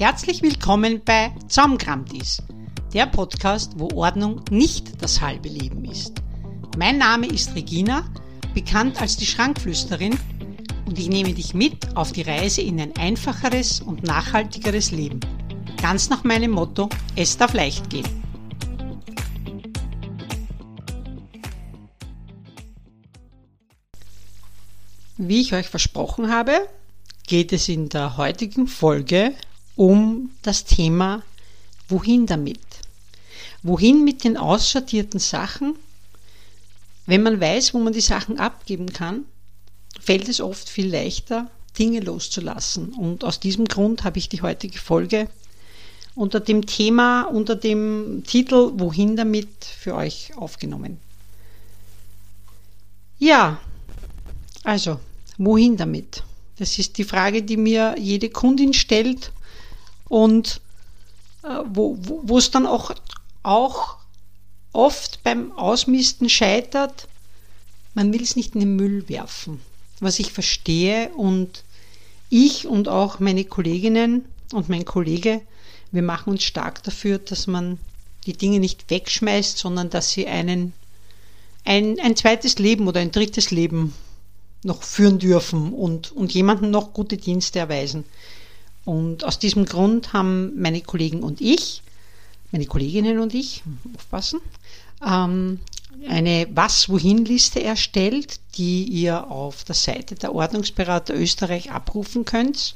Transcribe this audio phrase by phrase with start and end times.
[0.00, 2.42] Herzlich willkommen bei Zaumgramtis,
[2.94, 6.22] der Podcast, wo Ordnung nicht das halbe Leben ist.
[6.78, 8.08] Mein Name ist Regina,
[8.54, 10.18] bekannt als die Schrankflüsterin,
[10.86, 15.20] und ich nehme dich mit auf die Reise in ein einfacheres und nachhaltigeres Leben.
[15.82, 18.08] Ganz nach meinem Motto, es darf leicht gehen.
[25.18, 26.66] Wie ich euch versprochen habe,
[27.26, 29.34] geht es in der heutigen Folge
[29.80, 31.22] um das Thema
[31.88, 32.60] Wohin damit?
[33.62, 35.74] Wohin mit den aussortierten Sachen?
[37.06, 39.24] Wenn man weiß, wo man die Sachen abgeben kann,
[39.98, 42.92] fällt es oft viel leichter, Dinge loszulassen.
[42.92, 45.28] Und aus diesem Grund habe ich die heutige Folge
[46.14, 50.98] unter dem Thema, unter dem Titel Wohin damit für euch aufgenommen.
[53.18, 53.58] Ja,
[54.62, 55.00] also,
[55.38, 56.22] wohin damit?
[56.58, 59.32] Das ist die Frage, die mir jede Kundin stellt
[60.10, 60.60] und
[61.44, 62.90] äh, wo, wo, wo es dann auch,
[63.42, 63.96] auch
[64.72, 67.08] oft beim Ausmisten scheitert.
[67.94, 69.60] Man will es nicht in den Müll werfen,
[70.00, 71.64] was ich verstehe und
[72.28, 75.40] ich und auch meine Kolleginnen und mein Kollege,
[75.92, 77.78] wir machen uns stark dafür, dass man
[78.26, 80.72] die Dinge nicht wegschmeißt, sondern dass sie einen,
[81.64, 83.94] ein, ein zweites Leben oder ein drittes Leben
[84.62, 88.04] noch führen dürfen und, und jemandem noch gute Dienste erweisen.
[88.84, 91.82] Und aus diesem Grund haben meine Kollegen und ich,
[92.50, 93.62] meine Kolleginnen und ich,
[93.96, 94.40] aufpassen,
[95.06, 95.60] ähm,
[96.08, 102.74] eine Was-Wohin-Liste erstellt, die ihr auf der Seite der Ordnungsberater Österreich abrufen könnt.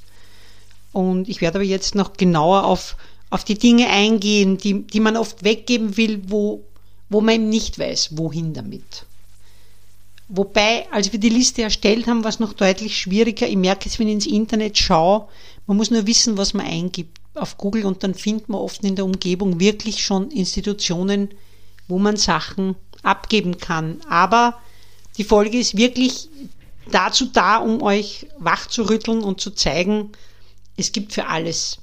[0.92, 2.97] Und ich werde aber jetzt noch genauer auf,
[3.30, 6.62] auf die Dinge eingehen, die, die man oft weggeben will, wo,
[7.08, 9.06] wo man nicht weiß, wohin damit.
[10.28, 13.47] Wobei, als wir die Liste erstellt haben, war es noch deutlich schwieriger.
[13.47, 15.28] Ich merke es, wenn ich ins Internet schaue,
[15.67, 18.97] man muss nur wissen, was man eingibt auf Google und dann findet man oft in
[18.97, 21.31] der Umgebung wirklich schon Institutionen,
[21.89, 24.01] wo man Sachen abgeben kann.
[24.09, 24.59] Aber
[25.16, 26.28] die Folge ist wirklich
[26.91, 30.12] dazu da, um euch wach zu rütteln und zu zeigen,
[30.77, 31.78] es gibt für alles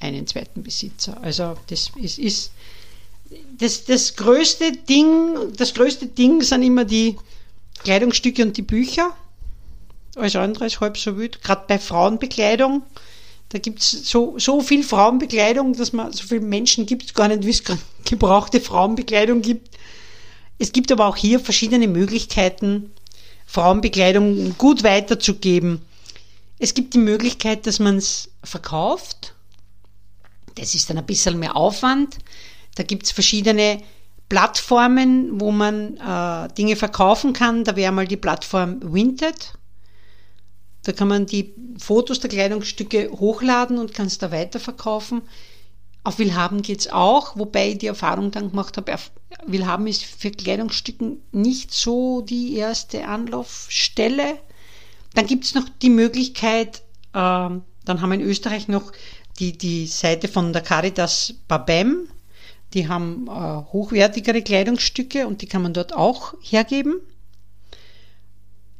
[0.00, 1.22] einen zweiten Besitzer.
[1.22, 2.52] Also das ist, ist
[3.58, 7.16] das, das größte Ding, das größte Ding sind immer die
[7.82, 9.14] Kleidungsstücke und die Bücher.
[10.16, 11.42] Alles andere ist halb so wild.
[11.42, 12.82] Gerade bei Frauenbekleidung.
[13.50, 17.44] Da gibt es so, so viel Frauenbekleidung, dass man so viele Menschen gibt, gar nicht,
[17.44, 17.62] wie es
[18.04, 19.76] gebrauchte Frauenbekleidung gibt.
[20.58, 22.92] Es gibt aber auch hier verschiedene Möglichkeiten,
[23.46, 25.82] Frauenbekleidung gut weiterzugeben.
[26.60, 29.34] Es gibt die Möglichkeit, dass man es verkauft.
[30.54, 32.18] Das ist dann ein bisschen mehr Aufwand.
[32.76, 33.82] Da gibt es verschiedene
[34.28, 37.64] Plattformen, wo man äh, Dinge verkaufen kann.
[37.64, 39.54] Da wäre mal die Plattform Winted.
[40.82, 45.22] Da kann man die Fotos der Kleidungsstücke hochladen und kann es da weiterverkaufen.
[46.02, 48.96] Auf Willhaben geht es auch, wobei ich die Erfahrung dann gemacht habe,
[49.46, 54.38] Willhaben ist für Kleidungsstücken nicht so die erste Anlaufstelle.
[55.14, 56.78] Dann gibt es noch die Möglichkeit,
[57.12, 58.92] äh, dann haben wir in Österreich noch
[59.38, 62.08] die, die Seite von der Caritas Babem.
[62.72, 63.30] Die haben äh,
[63.72, 67.00] hochwertigere Kleidungsstücke und die kann man dort auch hergeben.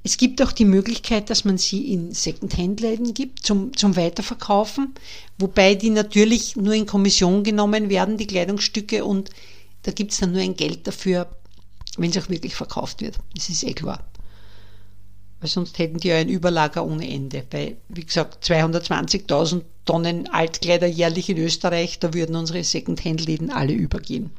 [0.03, 4.95] Es gibt auch die Möglichkeit, dass man sie in Second-Hand-Läden gibt zum, zum Weiterverkaufen,
[5.39, 9.31] wobei die natürlich nur in Kommission genommen werden, die Kleidungsstücke, und
[9.83, 11.29] da gibt es dann nur ein Geld dafür,
[11.99, 13.19] wenn es auch wirklich verkauft wird.
[13.35, 14.05] Das ist eh klar.
[15.41, 17.47] Weil sonst hätten die ja ein Überlager ohne Ende.
[17.51, 24.31] Weil, wie gesagt, 220.000 Tonnen Altkleider jährlich in Österreich, da würden unsere Second-Hand-Läden alle übergehen.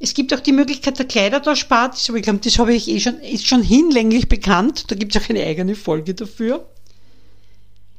[0.00, 3.20] Es gibt auch die Möglichkeit der Kleidertauschpartys, aber ich glaube, das habe ich eh schon,
[3.20, 4.90] ist schon hinlänglich bekannt.
[4.90, 6.68] Da gibt es auch eine eigene Folge dafür.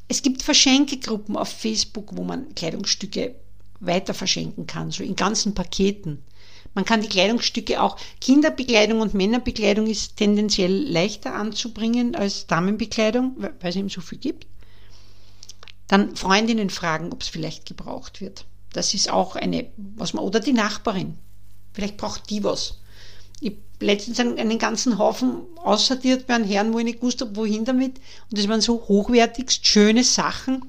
[0.07, 3.35] Es gibt Verschenkegruppen auf Facebook, wo man Kleidungsstücke
[3.81, 6.23] weiter verschenken kann, so in ganzen Paketen.
[6.73, 13.69] Man kann die Kleidungsstücke auch, Kinderbekleidung und Männerbekleidung ist tendenziell leichter anzubringen als Damenbekleidung, weil
[13.69, 14.47] es eben so viel gibt.
[15.87, 18.45] Dann Freundinnen fragen, ob es vielleicht gebraucht wird.
[18.73, 21.17] Das ist auch eine, was man, oder die Nachbarin.
[21.73, 22.75] Vielleicht braucht die was.
[23.41, 27.35] Ich habe letztens einen ganzen Haufen aussortiert bei einem Herrn, wo ich nicht gewusst habe,
[27.35, 27.97] wohin damit.
[28.29, 30.65] Und das waren so hochwertigst schöne Sachen,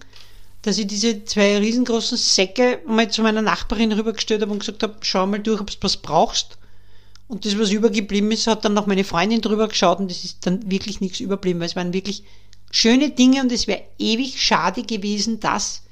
[0.63, 4.97] dass ich diese zwei riesengroßen Säcke mal zu meiner Nachbarin rübergestellt habe und gesagt habe,
[5.01, 6.59] schau mal durch, ob du was brauchst.
[7.29, 10.47] Und das, was übergeblieben ist, hat dann noch meine Freundin drüber geschaut und das ist
[10.47, 12.25] dann wirklich nichts überblieben, weil es waren wirklich
[12.73, 15.83] schöne Dinge und es wäre ewig schade gewesen, das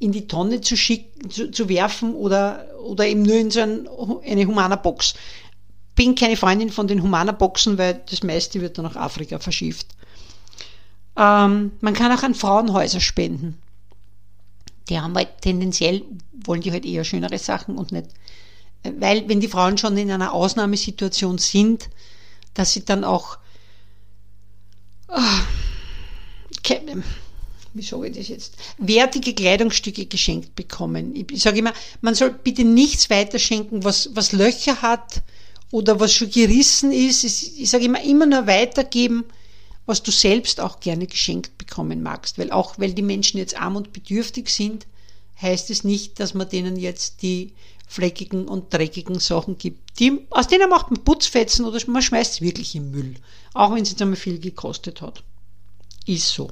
[0.00, 3.88] in die Tonne zu, schicken, zu, zu werfen oder, oder eben nur in so ein,
[4.26, 5.14] eine Humana-Box.
[5.94, 9.88] Bin keine Freundin von den Humana-Boxen, weil das meiste wird dann nach Afrika verschifft.
[11.16, 13.60] Ähm, man kann auch an Frauenhäuser spenden.
[14.88, 16.02] die haben halt tendenziell,
[16.32, 18.08] wollen die halt eher schönere Sachen und nicht,
[18.82, 21.90] weil wenn die Frauen schon in einer Ausnahmesituation sind,
[22.54, 23.36] dass sie dann auch,
[25.08, 25.20] oh,
[27.74, 31.14] wie sage ich das jetzt, wertige Kleidungsstücke geschenkt bekommen.
[31.30, 35.22] Ich sage immer, man soll bitte nichts weiter schenken, was, was Löcher hat
[35.70, 37.24] oder was schon gerissen ist.
[37.24, 39.24] Ich sage immer, immer nur weitergeben,
[39.86, 42.38] was du selbst auch gerne geschenkt bekommen magst.
[42.38, 44.86] Weil auch, weil die Menschen jetzt arm und bedürftig sind,
[45.40, 47.52] heißt es nicht, dass man denen jetzt die
[47.86, 49.98] fleckigen und dreckigen Sachen gibt.
[49.98, 53.16] Die, aus denen macht man Putzfetzen oder man schmeißt es wirklich im Müll.
[53.52, 55.22] Auch wenn es jetzt einmal viel gekostet hat.
[56.06, 56.50] Ist so.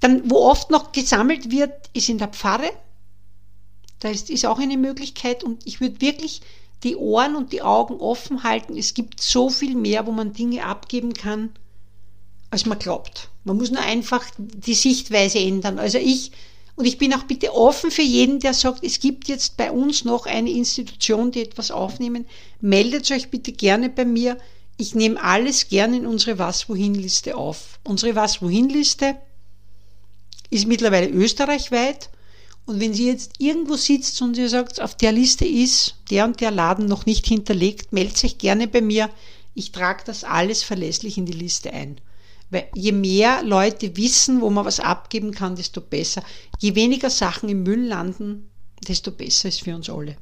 [0.00, 2.70] Dann, wo oft noch gesammelt wird, ist in der Pfarre.
[4.00, 6.42] Da ist, ist auch eine Möglichkeit und ich würde wirklich
[6.82, 8.76] die Ohren und die Augen offen halten.
[8.76, 11.50] Es gibt so viel mehr, wo man Dinge abgeben kann,
[12.50, 13.30] als man glaubt.
[13.44, 15.78] Man muss nur einfach die Sichtweise ändern.
[15.78, 16.32] Also ich,
[16.74, 20.04] und ich bin auch bitte offen für jeden, der sagt, es gibt jetzt bei uns
[20.04, 22.26] noch eine Institution, die etwas aufnehmen.
[22.60, 24.36] Meldet euch bitte gerne bei mir.
[24.76, 27.80] Ich nehme alles gerne in unsere Was-Wohin-Liste auf.
[27.84, 29.16] Unsere Was-Wohin-Liste
[30.50, 32.10] ist mittlerweile österreichweit.
[32.64, 36.40] Und wenn sie jetzt irgendwo sitzt und ihr sagt, auf der Liste ist der und
[36.40, 39.08] der Laden noch nicht hinterlegt, meldet euch gerne bei mir.
[39.54, 42.00] Ich trage das alles verlässlich in die Liste ein.
[42.50, 46.22] Weil je mehr Leute wissen, wo man was abgeben kann, desto besser.
[46.58, 48.50] Je weniger Sachen im Müll landen,
[48.86, 50.16] desto besser ist für uns alle.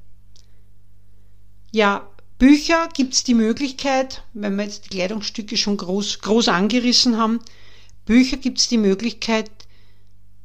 [1.72, 7.16] Ja, Bücher gibt es die Möglichkeit, wenn wir jetzt die Kleidungsstücke schon groß, groß angerissen
[7.16, 7.40] haben,
[8.06, 9.50] Bücher gibt es die Möglichkeit,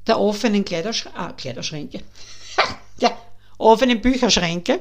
[0.07, 2.01] der offenen Kleidersch ah, Kleiderschränke,
[2.99, 3.17] ja,
[3.57, 4.79] offenen Bücherschränke,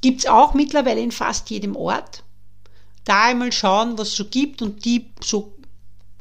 [0.00, 2.22] gibt es auch mittlerweile in fast jedem Ort.
[3.04, 5.54] Da einmal schauen, was es so gibt und die so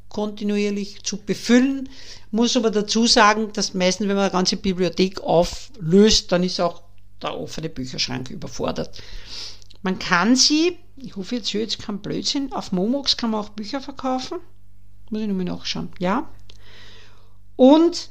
[0.09, 1.89] kontinuierlich zu befüllen.
[2.31, 6.83] Muss aber dazu sagen, dass meistens, wenn man eine ganze Bibliothek auflöst, dann ist auch
[7.21, 9.01] der offene Bücherschrank überfordert.
[9.81, 13.49] Man kann sie, ich hoffe jetzt höre jetzt kein Blödsinn, auf Momox kann man auch
[13.49, 14.39] Bücher verkaufen.
[15.09, 15.89] Muss ich nochmal nachschauen.
[15.99, 16.29] Ja,
[17.55, 18.09] und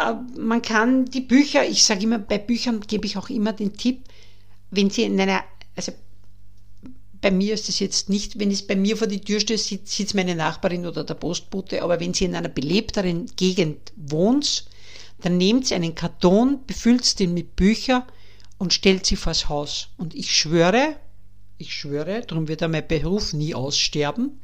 [0.00, 3.76] äh, man kann die Bücher, ich sage immer, bei Büchern gebe ich auch immer den
[3.76, 4.04] Tipp,
[4.70, 5.42] wenn sie in einer,
[5.74, 5.92] also
[7.20, 10.14] bei mir ist es jetzt nicht, wenn es bei mir vor die Tür steht, sitzt
[10.14, 14.66] meine Nachbarin oder der Postbote, aber wenn sie in einer belebteren Gegend wohnt,
[15.20, 18.04] dann nehmt sie einen Karton, befüllt den mit Büchern
[18.58, 19.88] und stellt sie vors Haus.
[19.96, 20.96] Und ich schwöre,
[21.56, 24.40] ich schwöre, darum wird mein Beruf nie aussterben,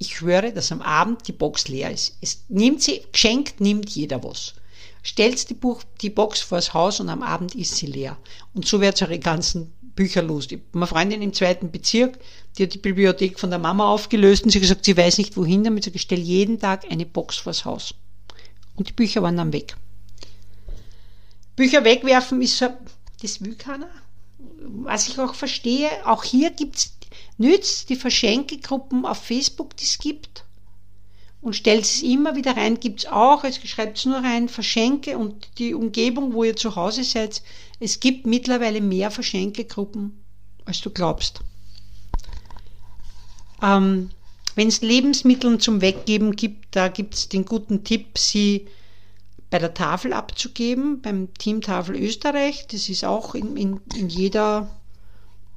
[0.00, 2.16] ich schwöre, dass am Abend die Box leer ist.
[2.22, 4.54] Es nimmt sie, geschenkt nimmt jeder was.
[5.02, 8.16] Stellt die, Buch, die Box vors Haus und am Abend ist sie leer.
[8.54, 10.48] Und so wird ihre ganzen Bücher los.
[10.72, 12.18] Meine Freundin im zweiten Bezirk,
[12.56, 15.36] die hat die Bibliothek von der Mama aufgelöst und sie hat gesagt, sie weiß nicht
[15.36, 15.84] wohin damit.
[15.84, 17.94] Sie stelle jeden Tag eine Box vors Haus.
[18.76, 19.76] Und die Bücher waren dann weg.
[21.56, 22.68] Bücher wegwerfen ist so,
[23.20, 23.90] das will keiner.
[24.62, 26.99] Was ich auch verstehe, auch hier gibt es
[27.40, 30.44] Nützt die Verschenkegruppen auf Facebook, die es gibt,
[31.40, 32.78] und stellt es immer wieder rein.
[32.78, 36.76] Gibt es auch, es schreibt es nur rein, Verschenke und die Umgebung, wo ihr zu
[36.76, 37.42] Hause seid.
[37.78, 40.22] Es gibt mittlerweile mehr Verschenkegruppen,
[40.66, 41.40] als du glaubst.
[43.62, 44.10] Ähm,
[44.54, 48.66] Wenn es Lebensmittel zum Weggeben gibt, da gibt es den guten Tipp, sie
[49.48, 52.66] bei der Tafel abzugeben, beim Team Tafel Österreich.
[52.70, 54.68] Das ist auch in, in, in jeder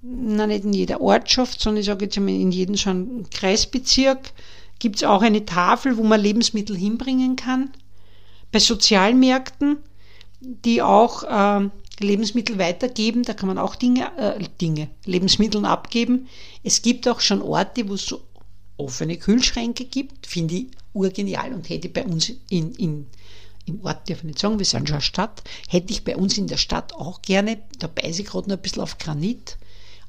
[0.04, 4.34] na nicht in jeder Ortschaft, sondern ich sage jetzt einmal in jedem schon Kreisbezirk
[4.80, 7.72] gibt es auch eine Tafel, wo man Lebensmittel hinbringen kann.
[8.52, 9.78] Bei Sozialmärkten,
[10.42, 11.70] die auch äh,
[12.02, 16.28] Lebensmittel weitergeben, da kann man auch Dinge, äh, Dinge, Lebensmittel abgeben.
[16.64, 18.22] Es gibt auch schon Orte, wo es so
[18.76, 23.08] offene Kühlschränke gibt, finde ich urgenial und hätte bei uns in, in,
[23.66, 26.38] im Ort, darf ich nicht sagen, wir sind schon eine Stadt, hätte ich bei uns
[26.38, 29.58] in der Stadt auch gerne, da beiße ich gerade noch ein bisschen auf Granit,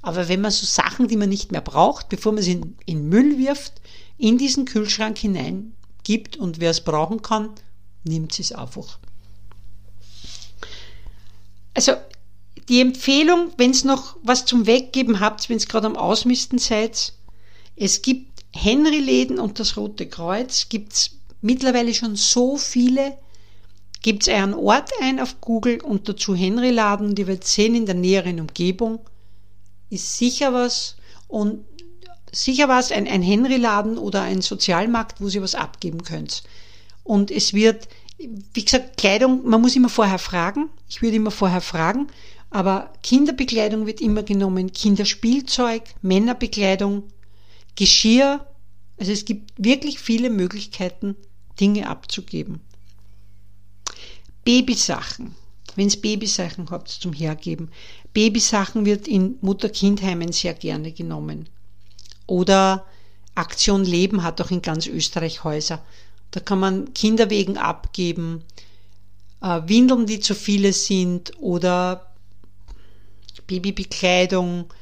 [0.04, 3.08] aber wenn man so Sachen, die man nicht mehr braucht, bevor man sie in, in
[3.08, 3.80] Müll wirft,
[4.18, 7.50] in diesen Kühlschrank hinein gibt und wer es brauchen kann,
[8.04, 8.98] nimmt es einfach.
[11.72, 11.94] Also
[12.68, 17.14] die Empfehlung, wenn es noch was zum Weggeben habt, wenn es gerade am Ausmisten seid,
[17.74, 23.16] es gibt Henry-Läden und das Rote Kreuz, gibt es mittlerweile schon so viele,
[24.02, 27.94] gibt es einen Ort ein auf Google und dazu Henry-Laden, die wird sehen in der
[27.94, 29.00] näheren Umgebung
[29.94, 30.96] ist sicher was
[31.28, 31.64] und
[32.32, 36.42] sicher was, ein, ein Henry-Laden oder ein Sozialmarkt, wo Sie was abgeben könnt.
[37.02, 40.70] Und es wird, wie gesagt, Kleidung, man muss immer vorher fragen.
[40.88, 42.08] Ich würde immer vorher fragen.
[42.50, 47.04] Aber Kinderbekleidung wird immer genommen, Kinderspielzeug, Männerbekleidung,
[47.74, 48.46] Geschirr.
[48.98, 51.16] Also es gibt wirklich viele Möglichkeiten,
[51.60, 52.60] Dinge abzugeben.
[54.44, 55.34] Babysachen.
[55.76, 57.70] Wenn es Babysachen habt zum Hergeben.
[58.12, 61.48] Babysachen wird in Mutter-Kind-Heimen sehr gerne genommen.
[62.26, 62.86] Oder
[63.34, 65.84] Aktion Leben hat auch in ganz Österreich Häuser.
[66.30, 68.42] Da kann man Kinderwegen abgeben,
[69.42, 72.06] äh, Windeln, die zu viele sind oder
[73.46, 74.72] Babybekleidung,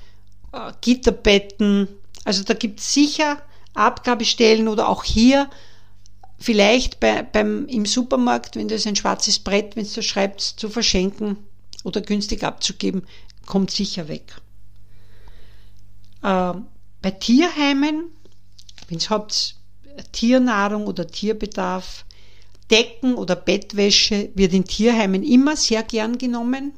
[0.53, 1.89] äh, Gitterbetten.
[2.25, 3.41] Also da gibt es sicher
[3.75, 5.49] Abgabestellen oder auch hier
[6.43, 10.69] vielleicht bei, beim, im Supermarkt, wenn das ein schwarzes Brett, wenn es da schreibt, zu
[10.69, 11.37] verschenken
[11.85, 13.07] oder günstig abzugeben,
[13.47, 14.41] kommt sicher weg.
[16.23, 16.55] Äh,
[17.01, 18.11] bei Tierheimen,
[18.89, 19.57] wenn es habt
[20.13, 22.05] Tiernahrung oder Tierbedarf,
[22.71, 26.73] Decken oder Bettwäsche wird in Tierheimen immer sehr gern genommen.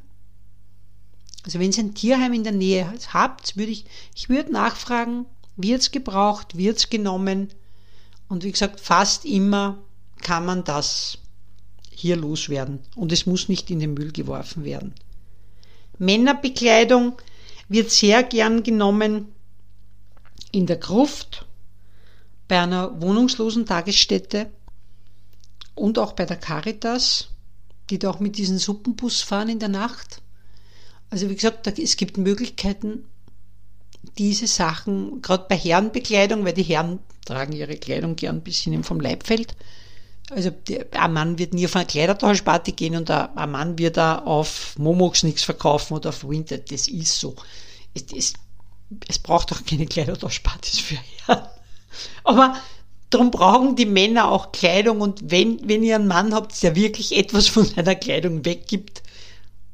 [1.45, 5.83] Also wenn ihr ein Tierheim in der Nähe habt, würde ich, ich würde nachfragen, wird
[5.83, 7.51] es gebraucht, wird es genommen.
[8.35, 9.79] Und wie gesagt, fast immer
[10.21, 11.19] kann man das
[11.89, 12.81] hier loswerden.
[12.97, 14.93] Und es muss nicht in den Müll geworfen werden.
[15.99, 17.13] Männerbekleidung
[17.69, 19.33] wird sehr gern genommen
[20.51, 21.47] in der Gruft,
[22.49, 24.51] bei einer wohnungslosen Tagesstätte
[25.77, 27.29] und auch bei der Caritas,
[27.89, 30.23] die da auch mit diesem Suppenbus fahren in der Nacht.
[31.09, 33.05] Also wie gesagt, es gibt Möglichkeiten,
[34.19, 39.01] diese Sachen, gerade bei Herrenbekleidung, weil die Herren tragen ihre Kleidung gern bis ihnen vom
[39.01, 39.55] Leib fällt.
[40.31, 40.51] Also
[40.93, 44.75] ein Mann wird nie auf eine Kleidertauschparty gehen und ein, ein Mann wird da auf
[44.79, 46.59] Momox nichts verkaufen oder auf Winter.
[46.59, 47.35] Das ist so.
[47.93, 48.33] Es, es,
[49.07, 51.47] es braucht doch keine Kleidertauschpartys für Herren.
[52.25, 52.57] Aber
[53.11, 57.17] darum brauchen die Männer auch Kleidung und wenn, wenn ihr einen Mann habt, der wirklich
[57.17, 59.03] etwas von seiner Kleidung weggibt,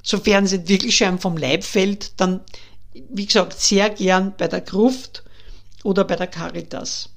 [0.03, 2.41] sofern es wirklich schon vom Leib fällt, dann,
[2.93, 5.23] wie gesagt, sehr gern bei der Gruft
[5.85, 7.11] oder bei der Caritas.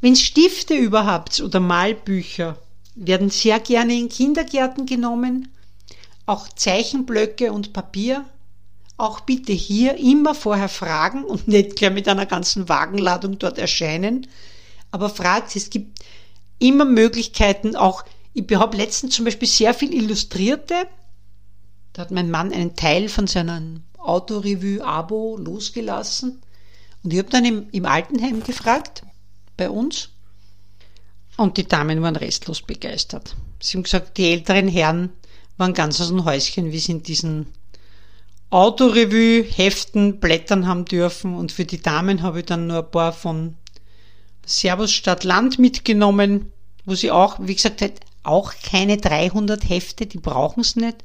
[0.00, 2.56] Wenn Stifte überhaupt oder Malbücher
[2.94, 5.48] werden sehr gerne in Kindergärten genommen,
[6.26, 8.24] auch Zeichenblöcke und Papier.
[8.96, 14.26] Auch bitte hier immer vorher fragen und nicht gleich mit einer ganzen Wagenladung dort erscheinen.
[14.90, 16.00] Aber fragt, es gibt
[16.58, 18.04] immer Möglichkeiten, auch,
[18.34, 20.86] ich habe letztens zum Beispiel sehr viel Illustrierte
[21.92, 26.40] da hat mein Mann einen Teil von seinem Autorevue-Abo losgelassen.
[27.02, 29.02] Und ich habe dann im, im Altenheim gefragt,
[29.60, 30.08] bei uns.
[31.36, 33.36] Und die Damen waren restlos begeistert.
[33.60, 35.10] Sie haben gesagt, die älteren Herren
[35.58, 37.46] waren ganz aus dem Häuschen, wie sie in diesen
[38.48, 41.34] Autorevue-Heften blättern haben dürfen.
[41.34, 43.54] Und für die Damen habe ich dann nur ein paar von
[44.46, 46.52] Servus Stadt Land mitgenommen,
[46.84, 47.84] wo sie auch, wie gesagt,
[48.22, 51.04] auch keine 300 Hefte, die brauchen es nicht.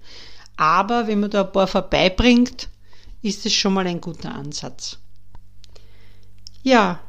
[0.58, 2.70] Aber wenn man da ein paar vorbeibringt,
[3.22, 4.98] ist es schon mal ein guter Ansatz.
[6.64, 7.00] Ja,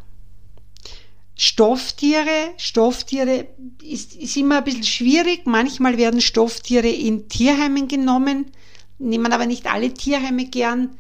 [1.39, 3.47] Stofftiere, Stofftiere
[3.83, 5.43] ist, ist immer ein bisschen schwierig.
[5.45, 8.51] Manchmal werden Stofftiere in Tierheimen genommen,
[8.99, 10.99] nehmen aber nicht alle Tierheime gern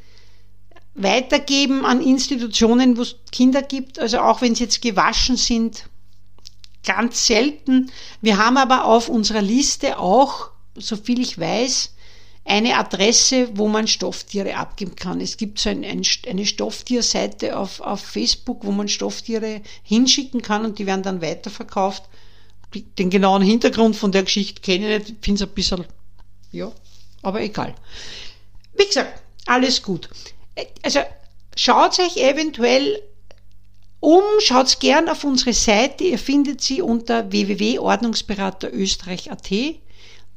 [0.95, 5.89] weitergeben an Institutionen, wo es Kinder gibt, also auch wenn sie jetzt gewaschen sind,
[6.85, 7.91] ganz selten.
[8.21, 11.95] Wir haben aber auf unserer Liste auch, so viel ich weiß,
[12.47, 15.21] eine Adresse, wo man Stofftiere abgeben kann.
[15.21, 20.65] Es gibt so ein, ein, eine Stofftierseite auf, auf Facebook, wo man Stofftiere hinschicken kann
[20.65, 22.05] und die werden dann weiterverkauft.
[22.99, 25.85] Den genauen Hintergrund von der Geschichte kenne ich nicht, finde es ein bisschen,
[26.53, 26.71] ja,
[27.23, 27.75] aber egal.
[28.77, 30.09] Wie gesagt, alles gut.
[30.83, 31.01] Also
[31.57, 33.03] schaut euch eventuell
[34.01, 39.51] um, schaut gern auf unsere Seite, ihr findet sie unter www.ordnungsberaterösterreich.at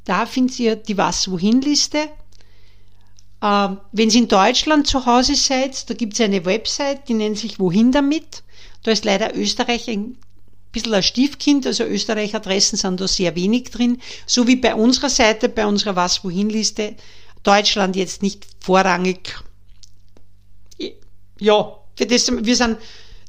[0.10, 2.10] da findet ihr die Was-Wohin-Liste.
[3.44, 7.38] Ähm, wenn ihr in Deutschland zu Hause seid, da gibt es eine Website, die nennt
[7.38, 8.42] sich Wohin damit.
[8.82, 10.18] Da ist leider Österreich ein
[10.72, 14.02] bisschen ein Stiefkind, also Österreich-Adressen sind da sehr wenig drin.
[14.26, 16.96] So wie bei unserer Seite, bei unserer Was-Wohin-Liste,
[17.44, 19.36] Deutschland jetzt nicht vorrangig.
[21.40, 22.78] Ja, für das, wir sind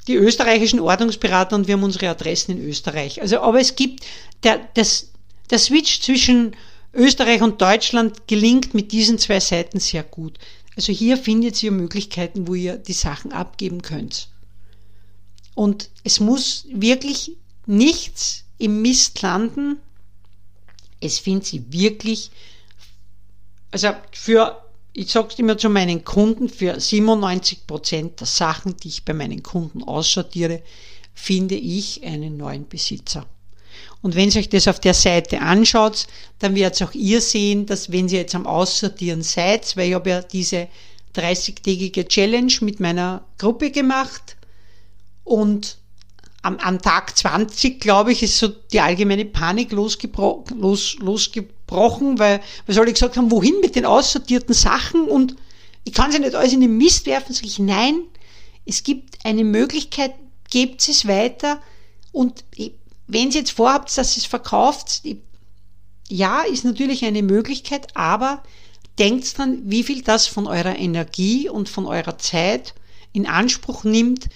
[0.07, 3.21] die österreichischen Ordnungsberater und wir haben unsere Adressen in Österreich.
[3.21, 4.05] Also, aber es gibt
[4.43, 5.11] der, das,
[5.51, 6.57] der Switch zwischen
[6.93, 10.39] Österreich und Deutschland gelingt mit diesen zwei Seiten sehr gut.
[10.77, 14.29] Also hier findet ihr Möglichkeiten, wo ihr die Sachen abgeben könnt.
[15.55, 19.79] Und es muss wirklich nichts im Mist landen.
[21.01, 22.31] Es findet sie wirklich,
[23.71, 28.89] also für, ich sage es immer zu meinen Kunden, für 97 Prozent der Sachen, die
[28.89, 30.63] ich bei meinen Kunden aussortiere,
[31.15, 33.27] finde ich einen neuen Besitzer.
[34.03, 36.07] Und wenn ihr euch das auf der Seite anschaut,
[36.39, 40.11] dann werdet auch ihr sehen, dass wenn ihr jetzt am Aussortieren seid, weil ich habe
[40.11, 40.69] ja diese
[41.15, 44.37] 30-tägige Challenge mit meiner Gruppe gemacht.
[45.25, 45.77] Und
[46.43, 52.19] am, am Tag 20, glaube ich, ist so die allgemeine Panik losgebro los, losgebrochen gebrochen,
[52.19, 55.05] weil, weil sie alle gesagt haben, wohin mit den aussortierten Sachen?
[55.05, 55.37] Und
[55.85, 58.03] ich kann sie nicht alles in den Mist werfen, sage ich, nein,
[58.67, 60.15] es gibt eine Möglichkeit,
[60.51, 61.61] gebt es weiter.
[62.13, 62.45] Und
[63.13, 65.03] wenn ihr jetzt vorhabt, dass ihr es verkauft,
[66.09, 68.43] ja, ist natürlich eine Möglichkeit, aber
[68.99, 72.75] denkt dran, wie viel das von eurer Energie und von eurer Zeit
[73.13, 74.29] in Anspruch nimmt.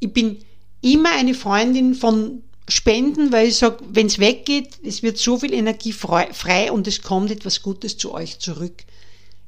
[0.00, 0.38] Ich bin
[0.80, 5.52] immer eine Freundin von Spenden, weil ich sage, wenn es weggeht, es wird so viel
[5.52, 8.84] Energie frei und es kommt etwas Gutes zu euch zurück.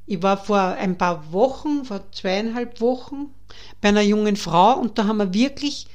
[0.05, 3.27] Ich war vor ein paar Wochen, vor zweieinhalb Wochen,
[3.81, 5.87] bei einer jungen Frau und da haben wir wirklich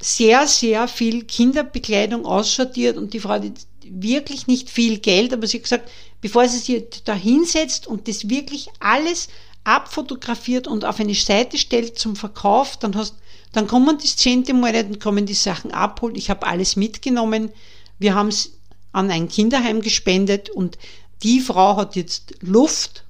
[0.00, 3.44] sehr, sehr viel Kinderbekleidung aussortiert und die Frau hat
[3.84, 5.90] wirklich nicht viel Geld, aber sie hat gesagt,
[6.20, 9.28] bevor sie sich da hinsetzt und das wirklich alles
[9.64, 13.14] abfotografiert und auf eine Seite stellt zum Verkauf, dann hast,
[13.52, 16.16] dann kommen die zehnte Mal nicht und kommen die Sachen abholen.
[16.16, 17.50] Ich habe alles mitgenommen.
[17.98, 18.52] Wir haben es
[18.92, 20.78] an ein Kinderheim gespendet und
[21.22, 23.04] die Frau hat jetzt Luft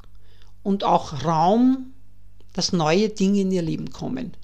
[0.62, 1.92] und auch Raum,
[2.52, 4.34] dass neue Dinge in ihr Leben kommen.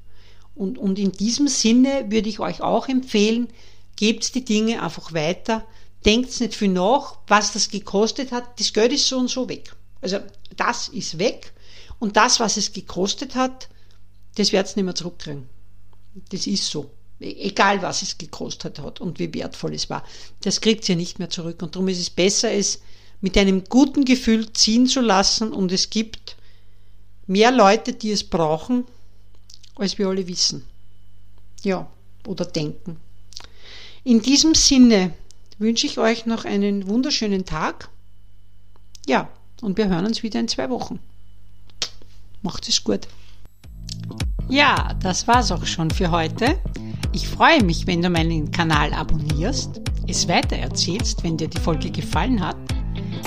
[0.56, 3.48] Und, und in diesem Sinne würde ich euch auch empfehlen,
[3.94, 5.64] gebt die Dinge einfach weiter,
[6.04, 8.58] denkt nicht viel nach, was das gekostet hat.
[8.58, 9.76] Das Geld ist so und so weg.
[10.00, 10.18] Also
[10.56, 11.52] das ist weg
[11.98, 13.68] und das, was es gekostet hat,
[14.36, 15.48] das werdet ihr nicht mehr zurückkriegen.
[16.30, 16.90] Das ist so.
[17.20, 20.04] E-, egal, was es gekostet hat und wie wertvoll es war.
[20.40, 21.62] Das kriegt ihr nicht mehr zurück.
[21.62, 22.80] Und darum ist es besser, es
[23.20, 25.52] mit einem guten Gefühl ziehen zu lassen.
[25.52, 26.36] Und es gibt
[27.26, 28.84] mehr Leute, die es brauchen,
[29.76, 30.64] als wir alle wissen.
[31.62, 31.88] Ja,
[32.26, 32.96] oder denken.
[34.04, 35.12] In diesem Sinne
[35.58, 37.88] wünsche ich euch noch einen wunderschönen Tag.
[39.06, 39.28] Ja,
[39.62, 40.98] und wir hören uns wieder in zwei Wochen.
[42.42, 43.08] Macht es gut.
[44.48, 46.58] Ja, das war's auch schon für heute.
[47.12, 52.40] Ich freue mich, wenn du meinen Kanal abonnierst, es weitererzählst, wenn dir die Folge gefallen
[52.40, 52.56] hat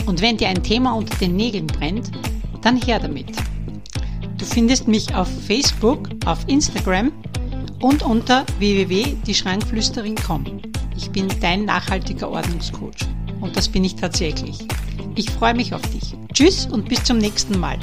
[0.05, 2.11] und wenn dir ein Thema unter den Nägeln brennt,
[2.61, 3.35] dann her damit.
[4.49, 7.11] Du findest mich auf Facebook, auf Instagram
[7.81, 10.43] und unter www.dieschrankflüsterin.com.
[10.97, 13.05] Ich bin dein nachhaltiger Ordnungscoach
[13.41, 14.57] und das bin ich tatsächlich.
[15.13, 16.15] Ich freue mich auf dich.
[16.33, 17.77] Tschüss und bis zum nächsten Mal.